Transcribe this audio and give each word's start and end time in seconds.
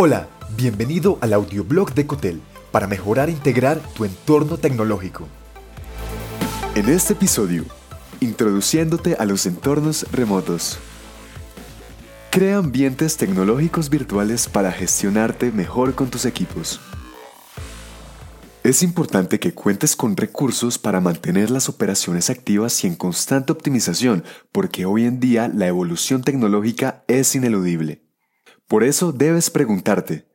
Hola, 0.00 0.28
bienvenido 0.56 1.18
al 1.20 1.32
audioblog 1.32 1.92
de 1.92 2.06
Cotel 2.06 2.40
para 2.70 2.86
mejorar 2.86 3.30
e 3.30 3.32
integrar 3.32 3.80
tu 3.96 4.04
entorno 4.04 4.56
tecnológico. 4.56 5.26
En 6.76 6.88
este 6.88 7.14
episodio, 7.14 7.64
introduciéndote 8.20 9.16
a 9.16 9.24
los 9.24 9.44
entornos 9.44 10.06
remotos. 10.12 10.78
Crea 12.30 12.58
ambientes 12.58 13.16
tecnológicos 13.16 13.90
virtuales 13.90 14.48
para 14.48 14.70
gestionarte 14.70 15.50
mejor 15.50 15.96
con 15.96 16.10
tus 16.10 16.26
equipos. 16.26 16.80
Es 18.62 18.84
importante 18.84 19.40
que 19.40 19.52
cuentes 19.52 19.96
con 19.96 20.16
recursos 20.16 20.78
para 20.78 21.00
mantener 21.00 21.50
las 21.50 21.68
operaciones 21.68 22.30
activas 22.30 22.84
y 22.84 22.86
en 22.86 22.94
constante 22.94 23.50
optimización, 23.50 24.22
porque 24.52 24.84
hoy 24.84 25.06
en 25.06 25.18
día 25.18 25.50
la 25.52 25.66
evolución 25.66 26.22
tecnológica 26.22 27.02
es 27.08 27.34
ineludible. 27.34 28.07
Por 28.68 28.84
eso 28.84 29.12
debes 29.12 29.48
preguntarte, 29.48 30.28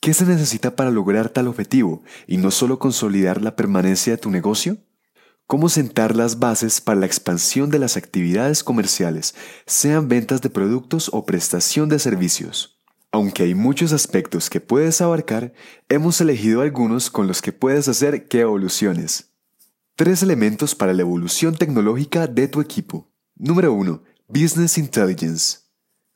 ¿qué 0.00 0.14
se 0.14 0.24
necesita 0.24 0.74
para 0.74 0.90
lograr 0.90 1.28
tal 1.28 1.48
objetivo 1.48 2.02
y 2.26 2.38
no 2.38 2.50
solo 2.50 2.78
consolidar 2.78 3.42
la 3.42 3.56
permanencia 3.56 4.14
de 4.14 4.18
tu 4.18 4.30
negocio? 4.30 4.78
¿Cómo 5.46 5.68
sentar 5.68 6.16
las 6.16 6.38
bases 6.38 6.80
para 6.80 7.00
la 7.00 7.04
expansión 7.04 7.68
de 7.68 7.78
las 7.78 7.98
actividades 7.98 8.64
comerciales, 8.64 9.34
sean 9.66 10.08
ventas 10.08 10.40
de 10.40 10.48
productos 10.48 11.10
o 11.12 11.26
prestación 11.26 11.90
de 11.90 11.98
servicios? 11.98 12.80
Aunque 13.12 13.42
hay 13.42 13.54
muchos 13.54 13.92
aspectos 13.92 14.48
que 14.48 14.62
puedes 14.62 15.02
abarcar, 15.02 15.52
hemos 15.90 16.18
elegido 16.22 16.62
algunos 16.62 17.10
con 17.10 17.26
los 17.26 17.42
que 17.42 17.52
puedes 17.52 17.86
hacer 17.86 18.28
que 18.28 18.40
evoluciones. 18.40 19.34
Tres 19.94 20.22
elementos 20.22 20.74
para 20.74 20.94
la 20.94 21.02
evolución 21.02 21.54
tecnológica 21.54 22.26
de 22.26 22.48
tu 22.48 22.62
equipo. 22.62 23.12
Número 23.36 23.74
1. 23.74 24.02
Business 24.28 24.78
Intelligence. 24.78 25.63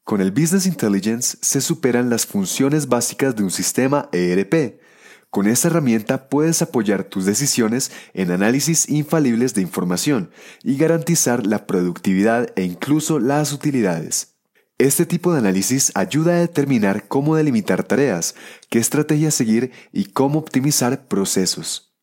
Con 0.09 0.23
el 0.23 0.31
Business 0.31 0.65
Intelligence 0.65 1.37
se 1.43 1.61
superan 1.61 2.09
las 2.09 2.25
funciones 2.25 2.89
básicas 2.89 3.37
de 3.37 3.43
un 3.43 3.51
sistema 3.51 4.09
ERP. 4.11 4.81
Con 5.29 5.47
esta 5.47 5.69
herramienta 5.69 6.31
puedes 6.31 6.63
apoyar 6.63 7.05
tus 7.05 7.27
decisiones 7.27 7.93
en 8.15 8.31
análisis 8.31 8.89
infalibles 8.89 9.53
de 9.53 9.61
información 9.61 10.31
y 10.65 10.79
garantizar 10.79 11.47
la 11.47 11.67
productividad 11.67 12.49
e 12.57 12.63
incluso 12.63 13.19
las 13.19 13.53
utilidades. 13.53 14.39
Este 14.79 15.05
tipo 15.05 15.31
de 15.31 15.41
análisis 15.41 15.93
ayuda 15.95 16.33
a 16.33 16.41
determinar 16.41 17.07
cómo 17.07 17.37
delimitar 17.37 17.85
tareas, 17.85 18.35
qué 18.71 18.79
estrategia 18.79 19.31
seguir 19.31 19.73
y 19.93 20.07
cómo 20.07 20.39
optimizar 20.39 21.07
procesos. 21.07 21.95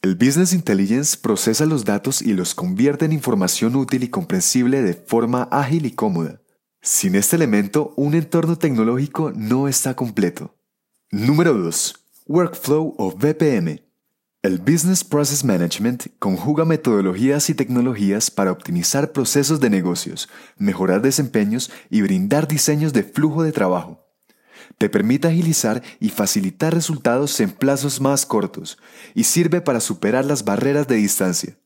El 0.00 0.14
Business 0.14 0.52
Intelligence 0.52 1.18
procesa 1.20 1.66
los 1.66 1.84
datos 1.84 2.22
y 2.22 2.34
los 2.34 2.54
convierte 2.54 3.06
en 3.06 3.12
información 3.12 3.74
útil 3.74 4.04
y 4.04 4.10
comprensible 4.10 4.80
de 4.80 4.94
forma 4.94 5.48
ágil 5.50 5.86
y 5.86 5.90
cómoda. 5.90 6.40
Sin 6.80 7.16
este 7.16 7.34
elemento, 7.34 7.92
un 7.96 8.14
entorno 8.14 8.56
tecnológico 8.56 9.32
no 9.34 9.66
está 9.66 9.94
completo. 9.94 10.54
Número 11.10 11.52
2. 11.54 11.94
Workflow 12.26 12.94
o 12.96 13.10
BPM. 13.10 13.82
El 14.42 14.58
Business 14.58 15.02
Process 15.02 15.44
Management 15.44 16.06
conjuga 16.20 16.64
metodologías 16.64 17.50
y 17.50 17.54
tecnologías 17.54 18.30
para 18.30 18.52
optimizar 18.52 19.10
procesos 19.10 19.58
de 19.58 19.70
negocios, 19.70 20.28
mejorar 20.56 21.02
desempeños 21.02 21.72
y 21.90 22.02
brindar 22.02 22.46
diseños 22.46 22.92
de 22.92 23.02
flujo 23.02 23.42
de 23.42 23.50
trabajo. 23.50 24.06
Te 24.78 24.88
permite 24.88 25.26
agilizar 25.26 25.82
y 25.98 26.10
facilitar 26.10 26.72
resultados 26.72 27.40
en 27.40 27.50
plazos 27.50 28.00
más 28.00 28.24
cortos 28.24 28.78
y 29.14 29.24
sirve 29.24 29.60
para 29.60 29.80
superar 29.80 30.24
las 30.24 30.44
barreras 30.44 30.86
de 30.86 30.94
distancia. 30.94 31.57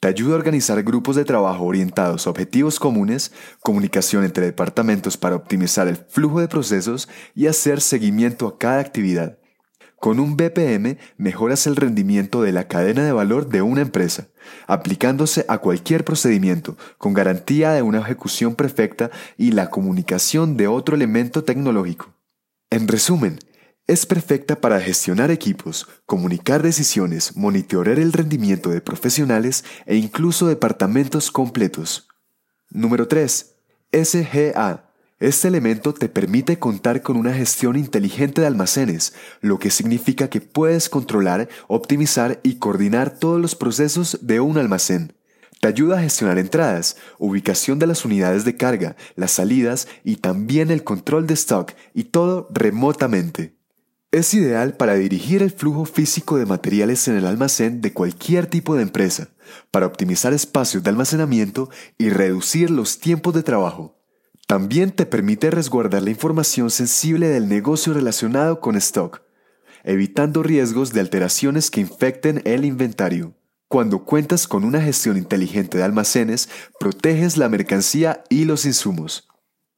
Te 0.00 0.08
ayuda 0.08 0.32
a 0.32 0.38
organizar 0.38 0.82
grupos 0.82 1.16
de 1.16 1.26
trabajo 1.26 1.64
orientados 1.64 2.26
a 2.26 2.30
objetivos 2.30 2.80
comunes, 2.80 3.32
comunicación 3.60 4.24
entre 4.24 4.46
departamentos 4.46 5.18
para 5.18 5.36
optimizar 5.36 5.88
el 5.88 5.96
flujo 5.98 6.40
de 6.40 6.48
procesos 6.48 7.06
y 7.34 7.48
hacer 7.48 7.82
seguimiento 7.82 8.46
a 8.46 8.56
cada 8.56 8.80
actividad. 8.80 9.36
Con 9.96 10.18
un 10.18 10.38
BPM 10.38 10.96
mejoras 11.18 11.66
el 11.66 11.76
rendimiento 11.76 12.40
de 12.40 12.52
la 12.52 12.66
cadena 12.66 13.04
de 13.04 13.12
valor 13.12 13.50
de 13.50 13.60
una 13.60 13.82
empresa, 13.82 14.28
aplicándose 14.66 15.44
a 15.48 15.58
cualquier 15.58 16.02
procedimiento, 16.02 16.78
con 16.96 17.12
garantía 17.12 17.72
de 17.72 17.82
una 17.82 18.00
ejecución 18.00 18.54
perfecta 18.54 19.10
y 19.36 19.52
la 19.52 19.68
comunicación 19.68 20.56
de 20.56 20.66
otro 20.66 20.96
elemento 20.96 21.44
tecnológico. 21.44 22.14
En 22.70 22.88
resumen, 22.88 23.38
es 23.90 24.06
perfecta 24.06 24.60
para 24.60 24.80
gestionar 24.80 25.32
equipos, 25.32 25.88
comunicar 26.06 26.62
decisiones, 26.62 27.36
monitorear 27.36 27.98
el 27.98 28.12
rendimiento 28.12 28.70
de 28.70 28.80
profesionales 28.80 29.64
e 29.84 29.96
incluso 29.96 30.46
departamentos 30.46 31.32
completos. 31.32 32.06
Número 32.70 33.08
3. 33.08 33.52
SGA. 33.92 34.84
Este 35.18 35.48
elemento 35.48 35.92
te 35.92 36.08
permite 36.08 36.60
contar 36.60 37.02
con 37.02 37.16
una 37.16 37.34
gestión 37.34 37.76
inteligente 37.76 38.40
de 38.40 38.46
almacenes, 38.46 39.12
lo 39.40 39.58
que 39.58 39.72
significa 39.72 40.30
que 40.30 40.40
puedes 40.40 40.88
controlar, 40.88 41.48
optimizar 41.66 42.38
y 42.44 42.58
coordinar 42.58 43.18
todos 43.18 43.40
los 43.40 43.56
procesos 43.56 44.20
de 44.22 44.38
un 44.38 44.56
almacén. 44.56 45.14
Te 45.60 45.66
ayuda 45.66 45.98
a 45.98 46.02
gestionar 46.02 46.38
entradas, 46.38 46.96
ubicación 47.18 47.80
de 47.80 47.88
las 47.88 48.04
unidades 48.04 48.44
de 48.44 48.56
carga, 48.56 48.94
las 49.16 49.32
salidas 49.32 49.88
y 50.04 50.16
también 50.16 50.70
el 50.70 50.84
control 50.84 51.26
de 51.26 51.34
stock 51.34 51.72
y 51.92 52.04
todo 52.04 52.46
remotamente. 52.52 53.59
Es 54.12 54.34
ideal 54.34 54.76
para 54.76 54.94
dirigir 54.94 55.40
el 55.40 55.52
flujo 55.52 55.84
físico 55.84 56.36
de 56.36 56.44
materiales 56.44 57.06
en 57.06 57.14
el 57.14 57.26
almacén 57.26 57.80
de 57.80 57.92
cualquier 57.92 58.48
tipo 58.48 58.74
de 58.74 58.82
empresa, 58.82 59.28
para 59.70 59.86
optimizar 59.86 60.32
espacios 60.32 60.82
de 60.82 60.90
almacenamiento 60.90 61.70
y 61.96 62.10
reducir 62.10 62.70
los 62.70 62.98
tiempos 62.98 63.34
de 63.34 63.44
trabajo. 63.44 64.00
También 64.48 64.90
te 64.90 65.06
permite 65.06 65.52
resguardar 65.52 66.02
la 66.02 66.10
información 66.10 66.72
sensible 66.72 67.28
del 67.28 67.48
negocio 67.48 67.94
relacionado 67.94 68.58
con 68.58 68.74
stock, 68.74 69.22
evitando 69.84 70.42
riesgos 70.42 70.92
de 70.92 70.98
alteraciones 70.98 71.70
que 71.70 71.80
infecten 71.80 72.42
el 72.44 72.64
inventario. 72.64 73.36
Cuando 73.68 74.04
cuentas 74.04 74.48
con 74.48 74.64
una 74.64 74.82
gestión 74.82 75.16
inteligente 75.18 75.78
de 75.78 75.84
almacenes, 75.84 76.48
proteges 76.80 77.36
la 77.36 77.48
mercancía 77.48 78.24
y 78.28 78.44
los 78.44 78.66
insumos. 78.66 79.29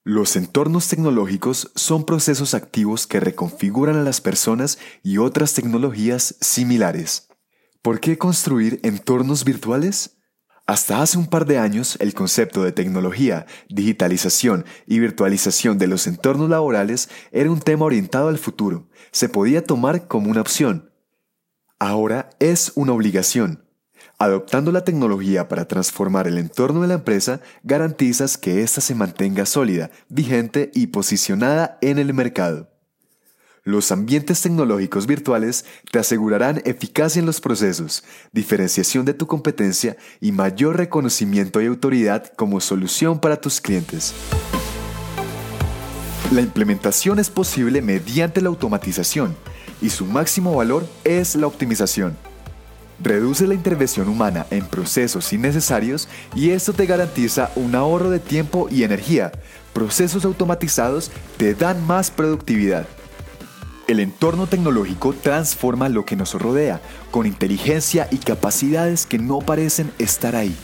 Los 0.04 0.34
entornos 0.34 0.88
tecnológicos 0.88 1.70
son 1.76 2.04
procesos 2.04 2.54
activos 2.54 3.06
que 3.06 3.20
reconfiguran 3.20 3.94
a 3.94 4.02
las 4.02 4.20
personas 4.20 4.80
y 5.04 5.18
otras 5.18 5.54
tecnologías 5.54 6.34
similares. 6.40 7.28
¿Por 7.82 8.00
qué 8.00 8.18
construir 8.18 8.80
entornos 8.82 9.44
virtuales? 9.44 10.18
Hasta 10.66 11.02
hace 11.02 11.18
un 11.18 11.28
par 11.28 11.46
de 11.46 11.58
años, 11.58 11.96
el 12.00 12.14
concepto 12.14 12.64
de 12.64 12.72
tecnología, 12.72 13.46
digitalización 13.68 14.64
y 14.88 14.98
virtualización 14.98 15.78
de 15.78 15.86
los 15.86 16.08
entornos 16.08 16.50
laborales 16.50 17.08
era 17.30 17.52
un 17.52 17.60
tema 17.60 17.84
orientado 17.84 18.26
al 18.26 18.38
futuro. 18.38 18.88
Se 19.12 19.28
podía 19.28 19.62
tomar 19.62 20.08
como 20.08 20.32
una 20.32 20.40
opción. 20.40 20.90
Ahora 21.78 22.30
es 22.40 22.72
una 22.74 22.92
obligación. 22.92 23.61
Adoptando 24.22 24.70
la 24.70 24.84
tecnología 24.84 25.48
para 25.48 25.66
transformar 25.66 26.28
el 26.28 26.38
entorno 26.38 26.82
de 26.82 26.86
la 26.86 26.94
empresa, 26.94 27.40
garantizas 27.64 28.38
que 28.38 28.62
ésta 28.62 28.80
se 28.80 28.94
mantenga 28.94 29.46
sólida, 29.46 29.90
vigente 30.08 30.70
y 30.74 30.86
posicionada 30.86 31.76
en 31.80 31.98
el 31.98 32.14
mercado. 32.14 32.70
Los 33.64 33.90
ambientes 33.90 34.40
tecnológicos 34.40 35.08
virtuales 35.08 35.64
te 35.90 35.98
asegurarán 35.98 36.62
eficacia 36.64 37.18
en 37.18 37.26
los 37.26 37.40
procesos, 37.40 38.04
diferenciación 38.30 39.04
de 39.04 39.14
tu 39.14 39.26
competencia 39.26 39.96
y 40.20 40.30
mayor 40.30 40.76
reconocimiento 40.76 41.60
y 41.60 41.66
autoridad 41.66 42.32
como 42.36 42.60
solución 42.60 43.18
para 43.18 43.40
tus 43.40 43.60
clientes. 43.60 44.14
La 46.30 46.42
implementación 46.42 47.18
es 47.18 47.28
posible 47.28 47.82
mediante 47.82 48.40
la 48.40 48.50
automatización 48.50 49.34
y 49.80 49.90
su 49.90 50.06
máximo 50.06 50.54
valor 50.54 50.86
es 51.02 51.34
la 51.34 51.48
optimización. 51.48 52.16
Reduce 53.02 53.48
la 53.48 53.54
intervención 53.54 54.08
humana 54.08 54.46
en 54.50 54.64
procesos 54.64 55.32
innecesarios 55.32 56.08
y 56.36 56.50
esto 56.50 56.72
te 56.72 56.86
garantiza 56.86 57.50
un 57.56 57.74
ahorro 57.74 58.10
de 58.10 58.20
tiempo 58.20 58.68
y 58.70 58.84
energía. 58.84 59.32
Procesos 59.72 60.24
automatizados 60.24 61.10
te 61.36 61.54
dan 61.54 61.84
más 61.84 62.12
productividad. 62.12 62.86
El 63.88 63.98
entorno 63.98 64.46
tecnológico 64.46 65.14
transforma 65.14 65.88
lo 65.88 66.04
que 66.04 66.14
nos 66.14 66.34
rodea 66.34 66.80
con 67.10 67.26
inteligencia 67.26 68.06
y 68.12 68.18
capacidades 68.18 69.04
que 69.04 69.18
no 69.18 69.40
parecen 69.40 69.92
estar 69.98 70.36
ahí. 70.36 70.54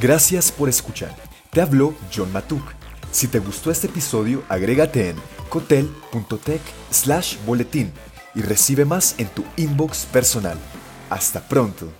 Gracias 0.00 0.52
por 0.52 0.68
escuchar. 0.68 1.14
Te 1.50 1.60
habló 1.60 1.94
John 2.14 2.32
Matuk. 2.32 2.62
Si 3.10 3.26
te 3.26 3.40
gustó 3.40 3.72
este 3.72 3.88
episodio, 3.88 4.44
agrégate 4.48 5.10
en 5.10 5.16
cotel.tech 5.48 6.62
slash 6.90 7.38
boletín 7.44 7.92
y 8.36 8.42
recibe 8.42 8.84
más 8.84 9.16
en 9.18 9.26
tu 9.26 9.44
inbox 9.56 10.06
personal. 10.06 10.56
Hasta 11.10 11.40
pronto. 11.40 11.99